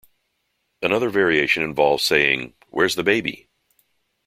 [0.81, 3.49] Another variation involves saying ""Where's the baby?